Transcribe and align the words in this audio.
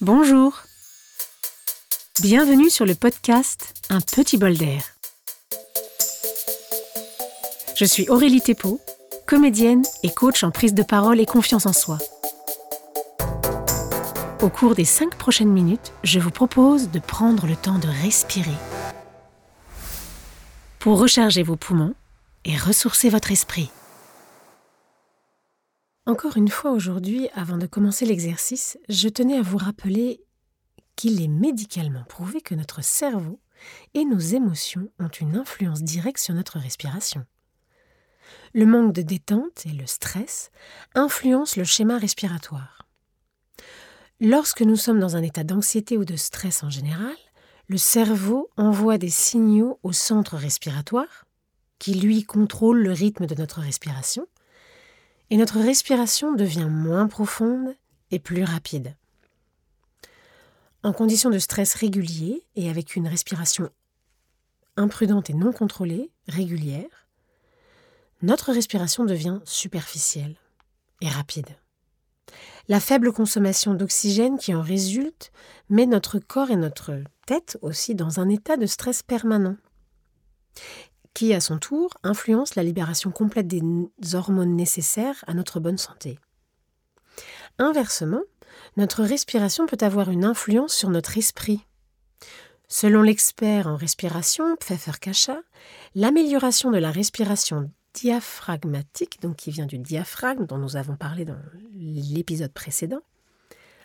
Bonjour. 0.00 0.62
Bienvenue 2.20 2.70
sur 2.70 2.84
le 2.84 2.94
podcast 2.94 3.74
Un 3.88 4.00
petit 4.00 4.36
bol 4.36 4.56
d'air. 4.56 4.82
Je 7.76 7.84
suis 7.84 8.08
Aurélie 8.08 8.40
Thépeau, 8.40 8.80
comédienne 9.26 9.84
et 10.02 10.10
coach 10.12 10.42
en 10.42 10.50
prise 10.50 10.74
de 10.74 10.82
parole 10.82 11.20
et 11.20 11.26
confiance 11.26 11.66
en 11.66 11.72
soi. 11.72 11.98
Au 14.40 14.48
cours 14.48 14.74
des 14.74 14.84
cinq 14.84 15.14
prochaines 15.14 15.52
minutes, 15.52 15.92
je 16.02 16.18
vous 16.18 16.32
propose 16.32 16.90
de 16.90 16.98
prendre 16.98 17.46
le 17.46 17.54
temps 17.54 17.78
de 17.78 17.88
respirer 18.02 18.50
pour 20.80 20.98
recharger 20.98 21.44
vos 21.44 21.54
poumons 21.54 21.94
et 22.44 22.56
ressourcer 22.56 23.08
votre 23.08 23.30
esprit. 23.30 23.70
Encore 26.04 26.36
une 26.36 26.48
fois 26.48 26.72
aujourd'hui, 26.72 27.28
avant 27.32 27.58
de 27.58 27.66
commencer 27.66 28.04
l'exercice, 28.06 28.76
je 28.88 29.08
tenais 29.08 29.38
à 29.38 29.42
vous 29.42 29.56
rappeler 29.56 30.20
qu'il 30.96 31.22
est 31.22 31.28
médicalement 31.28 32.02
prouvé 32.02 32.40
que 32.40 32.56
notre 32.56 32.82
cerveau 32.82 33.38
et 33.94 34.04
nos 34.04 34.18
émotions 34.18 34.88
ont 34.98 35.08
une 35.08 35.36
influence 35.36 35.82
directe 35.82 36.18
sur 36.18 36.34
notre 36.34 36.58
respiration. 36.58 37.24
Le 38.52 38.66
manque 38.66 38.92
de 38.92 39.02
détente 39.02 39.64
et 39.64 39.72
le 39.72 39.86
stress 39.86 40.50
influencent 40.96 41.54
le 41.56 41.64
schéma 41.64 41.98
respiratoire. 41.98 42.88
Lorsque 44.20 44.62
nous 44.62 44.76
sommes 44.76 44.98
dans 44.98 45.14
un 45.14 45.22
état 45.22 45.44
d'anxiété 45.44 45.96
ou 45.96 46.04
de 46.04 46.16
stress 46.16 46.64
en 46.64 46.70
général, 46.70 47.14
le 47.68 47.78
cerveau 47.78 48.50
envoie 48.56 48.98
des 48.98 49.08
signaux 49.08 49.78
au 49.84 49.92
centre 49.92 50.36
respiratoire, 50.36 51.26
qui 51.78 51.94
lui 51.94 52.24
contrôle 52.24 52.82
le 52.82 52.92
rythme 52.92 53.26
de 53.26 53.36
notre 53.36 53.60
respiration, 53.60 54.26
et 55.32 55.38
notre 55.38 55.60
respiration 55.60 56.34
devient 56.34 56.68
moins 56.68 57.08
profonde 57.08 57.74
et 58.10 58.18
plus 58.18 58.44
rapide. 58.44 58.94
En 60.82 60.92
conditions 60.92 61.30
de 61.30 61.38
stress 61.38 61.72
régulier 61.72 62.44
et 62.54 62.68
avec 62.68 62.96
une 62.96 63.08
respiration 63.08 63.70
imprudente 64.76 65.30
et 65.30 65.32
non 65.32 65.50
contrôlée, 65.50 66.10
régulière, 66.28 67.08
notre 68.20 68.52
respiration 68.52 69.06
devient 69.06 69.40
superficielle 69.46 70.36
et 71.00 71.08
rapide. 71.08 71.48
La 72.68 72.78
faible 72.78 73.10
consommation 73.10 73.72
d'oxygène 73.72 74.36
qui 74.36 74.54
en 74.54 74.60
résulte 74.60 75.32
met 75.70 75.86
notre 75.86 76.18
corps 76.18 76.50
et 76.50 76.56
notre 76.56 77.02
tête 77.24 77.56
aussi 77.62 77.94
dans 77.94 78.20
un 78.20 78.28
état 78.28 78.58
de 78.58 78.66
stress 78.66 79.02
permanent 79.02 79.56
qui, 81.14 81.34
à 81.34 81.40
son 81.40 81.58
tour, 81.58 81.90
influence 82.02 82.54
la 82.54 82.62
libération 82.62 83.10
complète 83.10 83.46
des 83.46 83.62
hormones 84.14 84.56
nécessaires 84.56 85.24
à 85.26 85.34
notre 85.34 85.60
bonne 85.60 85.78
santé. 85.78 86.18
Inversement, 87.58 88.22
notre 88.76 89.02
respiration 89.02 89.66
peut 89.66 89.78
avoir 89.80 90.10
une 90.10 90.24
influence 90.24 90.74
sur 90.74 90.88
notre 90.88 91.18
esprit. 91.18 91.66
Selon 92.68 93.02
l'expert 93.02 93.66
en 93.66 93.76
respiration, 93.76 94.56
Pfeffer 94.56 94.98
Kacha, 95.00 95.40
l'amélioration 95.94 96.70
de 96.70 96.78
la 96.78 96.90
respiration 96.90 97.70
diaphragmatique, 97.92 99.20
donc 99.20 99.36
qui 99.36 99.50
vient 99.50 99.66
du 99.66 99.78
diaphragme 99.78 100.46
dont 100.46 100.56
nous 100.56 100.76
avons 100.76 100.96
parlé 100.96 101.26
dans 101.26 101.36
l'épisode 101.74 102.52
précédent, 102.52 103.02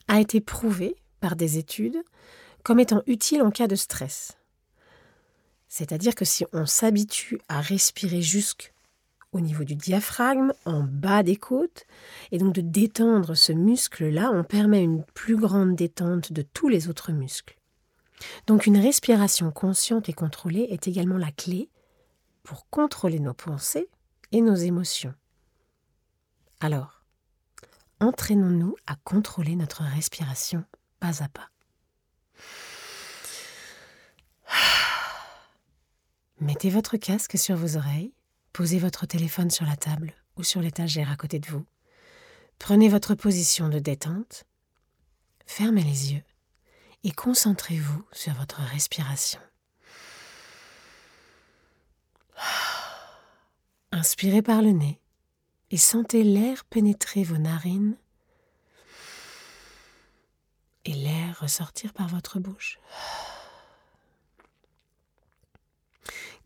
a 0.08 0.22
été 0.22 0.40
prouvée 0.40 0.96
par 1.20 1.36
des 1.36 1.58
études 1.58 2.02
comme 2.64 2.80
étant 2.80 3.04
utile 3.08 3.42
en 3.42 3.52
cas 3.52 3.68
de 3.68 3.76
stress. 3.76 4.38
C'est-à-dire 5.68 6.16
que 6.16 6.26
si 6.26 6.46
on 6.54 6.66
s'habitue 6.66 7.40
à 7.50 7.62
respirer 7.62 8.22
jusqu'au 8.22 9.40
niveau 9.40 9.64
du 9.64 9.76
diaphragme, 9.76 10.54
en 10.66 10.84
bas 10.84 11.24
des 11.24 11.36
côtes, 11.36 11.86
et 12.32 12.38
donc 12.38 12.54
de 12.54 12.62
détendre 12.62 13.36
ce 13.36 13.52
muscle-là, 13.52 14.32
on 14.34 14.44
permet 14.44 14.84
une 14.84 15.04
plus 15.04 15.36
grande 15.36 15.76
détente 15.76 16.32
de 16.32 16.42
tous 16.42 16.70
les 16.70 16.88
autres 16.88 17.12
muscles. 17.12 17.58
Donc 18.48 18.66
une 18.66 18.78
respiration 18.78 19.52
consciente 19.52 20.10
et 20.10 20.14
contrôlée 20.14 20.68
est 20.70 20.88
également 20.88 21.18
la 21.18 21.32
clé 21.32 21.70
pour 22.44 22.68
contrôler 22.70 23.20
nos 23.20 23.34
pensées 23.34 23.90
et 24.32 24.42
nos 24.42 24.56
émotions. 24.56 25.14
Alors, 26.60 27.04
entraînons-nous 28.00 28.76
à 28.88 28.96
contrôler 28.96 29.56
notre 29.56 29.84
respiration 29.84 30.64
pas 31.00 31.24
à 31.24 31.30
pas. 31.30 31.50
Mettez 36.40 36.70
votre 36.70 36.98
casque 36.98 37.36
sur 37.36 37.56
vos 37.56 37.78
oreilles, 37.78 38.14
posez 38.54 38.78
votre 38.78 39.08
téléphone 39.08 39.50
sur 39.50 39.66
la 39.66 39.76
table 39.76 40.14
ou 40.36 40.44
sur 40.44 40.62
l'étagère 40.62 41.10
à 41.10 41.16
côté 41.16 41.40
de 41.40 41.48
vous. 41.48 41.66
Prenez 42.60 42.90
votre 42.90 43.16
position 43.16 43.70
de 43.70 43.80
détente, 43.80 44.44
fermez 45.48 45.84
les 45.84 46.14
yeux 46.14 46.24
et 47.04 47.12
concentrez-vous 47.12 48.06
sur 48.12 48.34
votre 48.36 48.62
respiration. 48.62 49.40
Inspirez 53.92 54.44
par 54.44 54.62
le 54.62 54.72
nez 54.72 55.02
et 55.72 55.78
sentez 55.78 56.24
l'air 56.24 56.66
pénétrer 56.66 57.24
vos 57.24 57.40
narines 57.40 57.98
et 60.86 60.94
l'air 60.94 61.40
ressortir 61.40 61.94
par 61.94 62.08
votre 62.08 62.40
bouche. 62.40 62.78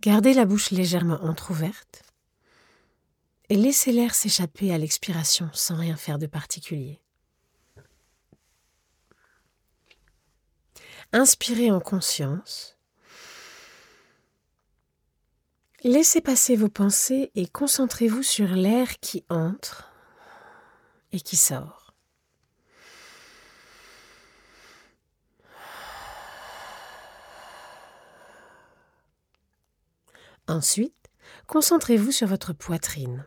Gardez 0.02 0.34
la 0.34 0.46
bouche 0.46 0.72
légèrement 0.72 1.24
entr'ouverte 1.24 2.02
et 3.50 3.56
laissez 3.56 3.92
l'air 3.92 4.16
s'échapper 4.16 4.74
à 4.74 4.80
l'expiration 4.80 5.48
sans 5.54 5.76
rien 5.76 5.96
faire 5.96 6.18
de 6.18 6.26
particulier. 6.26 7.00
Inspirez 11.14 11.70
en 11.70 11.80
conscience. 11.80 12.80
Laissez 15.84 16.22
passer 16.22 16.56
vos 16.56 16.70
pensées 16.70 17.32
et 17.36 17.46
concentrez-vous 17.46 18.24
sur 18.24 18.48
l'air 18.48 19.00
qui 19.02 19.24
entre 19.30 19.92
et 21.12 21.20
qui 21.20 21.38
sort. 21.38 21.81
Ensuite, 30.52 31.10
concentrez-vous 31.48 32.12
sur 32.12 32.28
votre 32.28 32.52
poitrine. 32.52 33.26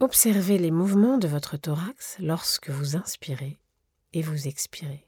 Observez 0.00 0.56
les 0.56 0.70
mouvements 0.70 1.18
de 1.18 1.28
votre 1.28 1.58
thorax 1.58 2.16
lorsque 2.20 2.70
vous 2.70 2.96
inspirez 2.96 3.58
et 4.14 4.22
vous 4.22 4.48
expirez. 4.48 5.06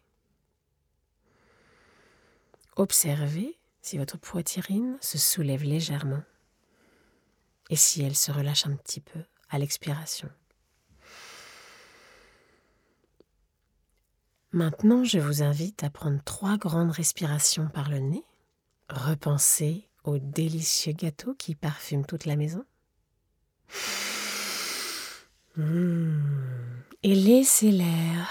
Observez 2.76 3.58
si 3.80 3.96
votre 3.96 4.18
poitrine 4.18 4.98
se 5.00 5.16
soulève 5.16 5.62
légèrement 5.62 6.22
et 7.70 7.76
si 7.76 8.02
elle 8.02 8.16
se 8.16 8.30
relâche 8.30 8.66
un 8.66 8.76
petit 8.76 9.00
peu 9.00 9.20
à 9.48 9.58
l'expiration. 9.58 10.28
Maintenant, 14.52 15.04
je 15.04 15.18
vous 15.18 15.42
invite 15.42 15.84
à 15.84 15.88
prendre 15.88 16.22
trois 16.22 16.58
grandes 16.58 16.90
respirations 16.90 17.68
par 17.68 17.88
le 17.88 18.00
nez 18.00 18.26
Repensez 18.88 19.88
au 20.04 20.18
délicieux 20.18 20.92
gâteau 20.92 21.34
qui 21.34 21.54
parfume 21.54 22.06
toute 22.06 22.24
la 22.24 22.36
maison. 22.36 22.64
Mmh. 25.56 26.20
Et 27.02 27.14
laissez 27.14 27.70
l'air 27.70 28.30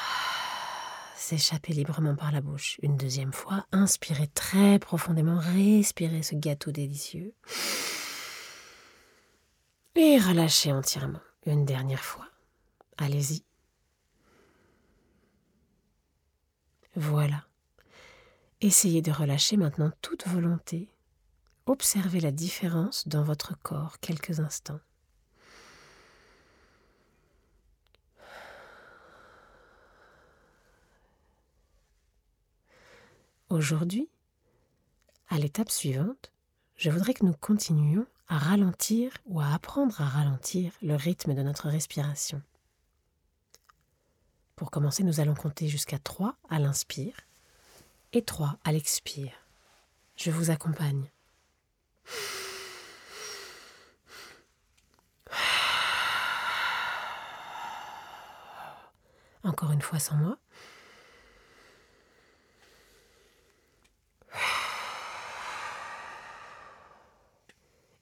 s'échapper 1.16 1.74
librement 1.74 2.16
par 2.16 2.32
la 2.32 2.42
bouche. 2.42 2.80
Une 2.82 2.96
deuxième 2.96 3.34
fois, 3.34 3.66
inspirez 3.72 4.28
très 4.28 4.80
profondément, 4.80 5.40
respirez 5.40 6.24
ce 6.24 6.36
gâteau 6.36 6.72
délicieux. 6.72 7.34
Et 9.96 10.18
relâchez 10.20 10.72
entièrement. 10.72 11.20
Une 11.46 11.66
dernière 11.66 12.04
fois. 12.04 12.28
Allez-y. 12.98 13.44
Voilà. 16.96 17.46
Essayez 18.60 19.04
de 19.04 19.12
relâcher 19.12 19.56
maintenant 19.56 19.92
toute 20.02 20.28
volonté. 20.28 20.90
Observez 21.68 22.20
la 22.20 22.32
différence 22.32 23.08
dans 23.08 23.22
votre 23.22 23.56
corps 23.62 24.00
quelques 24.00 24.40
instants. 24.40 24.80
Aujourd'hui, 33.50 34.10
à 35.30 35.38
l'étape 35.38 35.70
suivante, 35.70 36.32
je 36.78 36.90
voudrais 36.90 37.14
que 37.14 37.26
nous 37.26 37.34
continuions 37.34 38.08
à 38.28 38.40
ralentir 38.40 39.12
ou 39.26 39.40
à 39.40 39.54
apprendre 39.54 40.02
à 40.02 40.06
ralentir 40.06 40.74
le 40.82 40.96
rythme 40.96 41.36
de 41.36 41.44
notre 41.44 41.70
respiration. 41.70 42.42
Pour 44.56 44.72
commencer, 44.72 45.04
nous 45.04 45.20
allons 45.20 45.36
compter 45.36 45.68
jusqu'à 45.68 46.00
3 46.00 46.36
à 46.50 46.58
l'inspire 46.58 47.27
et 48.18 48.24
3 48.24 48.58
à 48.64 48.72
l'expire. 48.72 49.32
Je 50.16 50.32
vous 50.32 50.50
accompagne. 50.50 51.12
Encore 59.44 59.72
une 59.72 59.82
fois 59.82 60.00
sans 60.00 60.16
moi. 60.16 60.38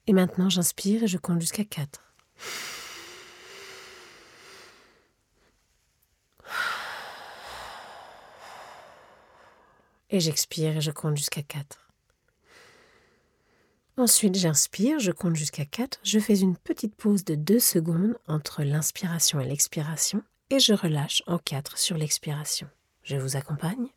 Et 0.06 0.12
maintenant, 0.14 0.48
j'inspire 0.48 1.02
et 1.02 1.08
je 1.08 1.18
compte 1.18 1.40
jusqu'à 1.40 1.64
4. 1.64 2.05
Et 10.10 10.20
j'expire 10.20 10.76
et 10.76 10.80
je 10.80 10.90
compte 10.90 11.16
jusqu'à 11.16 11.42
4. 11.42 11.86
Ensuite, 13.98 14.36
j'inspire, 14.36 14.98
je 14.98 15.10
compte 15.10 15.36
jusqu'à 15.36 15.64
4, 15.64 16.00
je 16.02 16.18
fais 16.18 16.38
une 16.38 16.56
petite 16.56 16.94
pause 16.94 17.24
de 17.24 17.34
2 17.34 17.58
secondes 17.58 18.18
entre 18.28 18.62
l'inspiration 18.62 19.40
et 19.40 19.46
l'expiration 19.46 20.22
et 20.50 20.60
je 20.60 20.74
relâche 20.74 21.22
en 21.26 21.38
4 21.38 21.78
sur 21.78 21.96
l'expiration. 21.96 22.68
Je 23.02 23.16
vous 23.16 23.36
accompagne. 23.36 23.88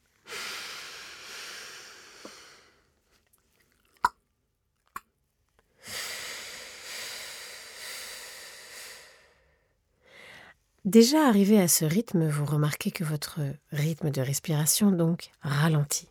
Déjà 10.86 11.28
arrivé 11.28 11.60
à 11.60 11.68
ce 11.68 11.84
rythme, 11.84 12.28
vous 12.28 12.46
remarquez 12.46 12.92
que 12.92 13.04
votre 13.04 13.42
rythme 13.72 14.12
de 14.12 14.22
respiration 14.22 14.92
donc 14.92 15.32
ralentit. 15.42 16.08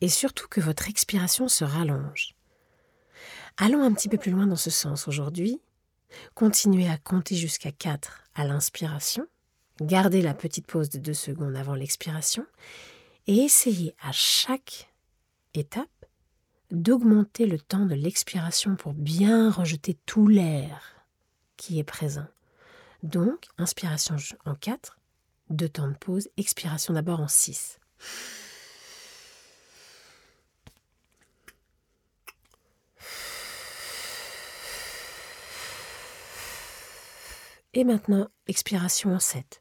Et 0.00 0.08
surtout 0.08 0.46
que 0.48 0.60
votre 0.60 0.88
expiration 0.88 1.48
se 1.48 1.64
rallonge. 1.64 2.36
Allons 3.56 3.82
un 3.82 3.92
petit 3.92 4.08
peu 4.08 4.16
plus 4.16 4.30
loin 4.30 4.46
dans 4.46 4.56
ce 4.56 4.70
sens 4.70 5.08
aujourd'hui. 5.08 5.60
Continuez 6.34 6.88
à 6.88 6.98
compter 6.98 7.34
jusqu'à 7.34 7.72
4 7.72 8.22
à 8.34 8.44
l'inspiration. 8.44 9.26
Gardez 9.80 10.22
la 10.22 10.34
petite 10.34 10.66
pause 10.66 10.88
de 10.90 10.98
2 10.98 11.12
secondes 11.12 11.56
avant 11.56 11.74
l'expiration. 11.74 12.46
Et 13.26 13.38
essayez 13.38 13.94
à 14.00 14.12
chaque 14.12 14.92
étape 15.54 15.88
d'augmenter 16.70 17.46
le 17.46 17.58
temps 17.58 17.86
de 17.86 17.94
l'expiration 17.94 18.76
pour 18.76 18.92
bien 18.92 19.50
rejeter 19.50 19.94
tout 20.06 20.28
l'air 20.28 20.94
qui 21.56 21.78
est 21.80 21.84
présent. 21.84 22.26
Donc, 23.02 23.46
inspiration 23.58 24.16
en 24.44 24.54
4, 24.54 24.98
deux 25.50 25.68
temps 25.68 25.88
de 25.88 25.96
pause, 25.96 26.28
expiration 26.36 26.94
d'abord 26.94 27.20
en 27.20 27.28
6. 27.28 27.78
Et 37.74 37.84
maintenant, 37.84 38.28
expiration 38.46 39.14
en 39.14 39.20
7. 39.20 39.60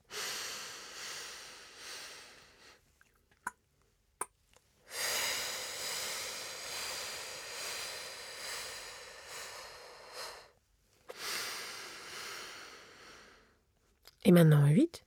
Et 14.25 14.31
maintenant 14.31 14.65
8. 14.65 15.05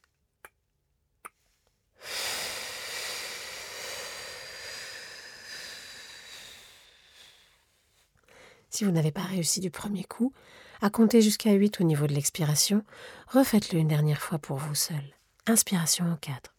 Si 8.70 8.84
vous 8.84 8.92
n'avez 8.92 9.10
pas 9.10 9.22
réussi 9.22 9.58
du 9.58 9.72
premier 9.72 10.04
coup, 10.04 10.32
à 10.80 10.88
compter 10.88 11.20
jusqu'à 11.20 11.52
8 11.52 11.80
au 11.80 11.84
niveau 11.84 12.06
de 12.06 12.14
l'expiration, 12.14 12.84
refaites-le 13.26 13.80
une 13.80 13.88
dernière 13.88 14.22
fois 14.22 14.38
pour 14.38 14.56
vous 14.56 14.76
seul. 14.76 15.02
Inspiration 15.46 16.04
en 16.12 16.16
4. 16.16 16.54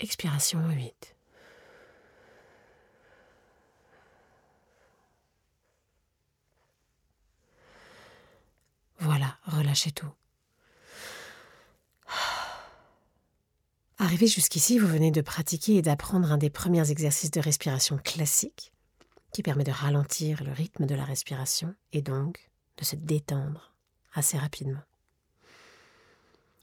Expiration 0.00 0.58
en 0.58 0.72
8. 0.72 1.14
Voilà, 9.00 9.38
relâchez 9.46 9.92
tout. 9.92 10.12
Arrivé 13.98 14.26
jusqu'ici, 14.26 14.78
vous 14.78 14.86
venez 14.86 15.10
de 15.10 15.22
pratiquer 15.22 15.76
et 15.76 15.82
d'apprendre 15.82 16.30
un 16.30 16.38
des 16.38 16.50
premiers 16.50 16.90
exercices 16.90 17.30
de 17.30 17.40
respiration 17.40 17.98
classique 17.98 18.72
qui 19.32 19.42
permet 19.42 19.64
de 19.64 19.72
ralentir 19.72 20.44
le 20.44 20.52
rythme 20.52 20.86
de 20.86 20.94
la 20.94 21.04
respiration 21.04 21.74
et 21.92 22.02
donc 22.02 22.50
de 22.76 22.84
se 22.84 22.96
détendre 22.96 23.74
assez 24.12 24.36
rapidement. 24.36 24.82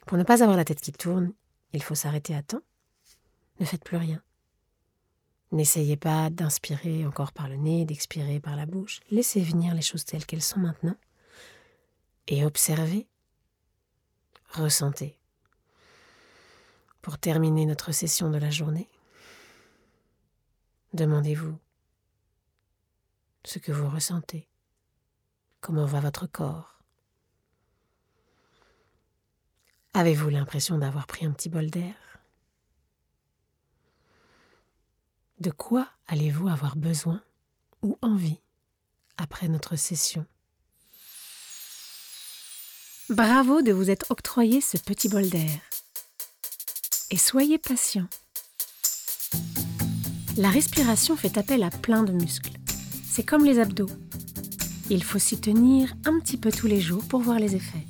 Pour 0.06 0.18
ne 0.18 0.24
pas 0.24 0.44
avoir 0.44 0.58
la 0.58 0.66
tête 0.66 0.82
qui 0.82 0.92
tourne, 0.92 1.34
il 1.74 1.82
faut 1.84 1.96
s'arrêter 1.96 2.36
à 2.36 2.44
temps. 2.44 2.62
Ne 3.60 3.66
faites 3.66 3.84
plus 3.84 3.98
rien. 3.98 4.22
N'essayez 5.52 5.98
pas 5.98 6.30
d'inspirer 6.30 7.06
encore 7.06 7.32
par 7.32 7.48
le 7.48 7.56
nez, 7.56 7.86
d'expirer 7.86 8.40
par 8.40 8.56
la 8.56 8.66
bouche. 8.66 9.00
Laissez 9.10 9.42
venir 9.42 9.74
les 9.74 9.82
choses 9.82 10.06
telles 10.06 10.26
qu'elles 10.26 10.44
sont 10.44 10.60
maintenant 10.60 10.96
et 12.28 12.46
observez, 12.46 13.08
ressentez. 14.50 15.18
Pour 17.02 17.18
terminer 17.18 17.66
notre 17.66 17.92
session 17.92 18.30
de 18.30 18.38
la 18.38 18.50
journée, 18.50 18.90
demandez-vous 20.94 21.58
ce 23.46 23.60
que 23.60 23.72
vous 23.72 23.90
ressentez, 23.90 24.50
comment 25.62 25.86
va 25.86 26.02
votre 26.02 26.28
corps. 26.28 26.82
Avez-vous 29.94 30.30
l'impression 30.30 30.78
d'avoir 30.78 31.08
pris 31.08 31.26
un 31.26 31.32
petit 31.32 31.50
bol 31.50 31.70
d'air? 31.70 31.96
De 35.40 35.50
quoi 35.50 35.88
allez-vous 36.08 36.50
avoir 36.50 36.76
besoin 36.76 37.24
ou 37.82 37.98
envie 38.02 38.42
après 39.18 39.48
notre 39.48 39.76
session? 39.76 40.26
Bravo 43.10 43.62
de 43.62 43.72
vous 43.72 43.90
être 43.90 44.08
octroyé 44.10 44.60
ce 44.60 44.76
petit 44.76 45.08
bol 45.08 45.30
d'air. 45.30 45.62
Et 47.10 47.18
soyez 47.18 47.58
patient. 47.58 48.06
La 50.36 50.50
respiration 50.50 51.16
fait 51.16 51.38
appel 51.38 51.64
à 51.64 51.70
plein 51.70 52.04
de 52.04 52.12
muscles. 52.12 52.52
C'est 53.10 53.24
comme 53.24 53.46
les 53.46 53.60
abdos. 53.60 53.90
Il 54.90 55.06
faut 55.06 55.20
s'y 55.20 55.40
tenir 55.40 55.96
un 56.04 56.20
petit 56.20 56.36
peu 56.36 56.52
tous 56.52 56.68
les 56.68 56.82
jours 56.82 57.02
pour 57.08 57.22
voir 57.22 57.40
les 57.40 57.56
effets. 57.56 57.88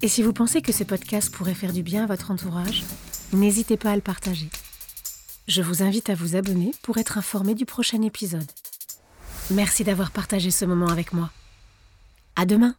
Et 0.00 0.08
si 0.08 0.22
vous 0.22 0.32
pensez 0.32 0.62
que 0.62 0.72
ce 0.72 0.84
podcast 0.84 1.30
pourrait 1.30 1.52
faire 1.52 1.74
du 1.74 1.82
bien 1.82 2.04
à 2.04 2.06
votre 2.06 2.30
entourage, 2.30 2.82
n'hésitez 3.34 3.76
pas 3.76 3.90
à 3.90 3.96
le 3.96 4.00
partager. 4.00 4.48
Je 5.48 5.60
vous 5.60 5.82
invite 5.82 6.08
à 6.08 6.14
vous 6.14 6.34
abonner 6.34 6.72
pour 6.80 6.96
être 6.96 7.18
informé 7.18 7.54
du 7.54 7.66
prochain 7.66 8.00
épisode. 8.00 8.50
Merci 9.50 9.84
d'avoir 9.84 10.12
partagé 10.12 10.50
ce 10.50 10.64
moment 10.64 10.88
avec 10.88 11.12
moi. 11.12 11.30
À 12.36 12.46
demain! 12.46 12.74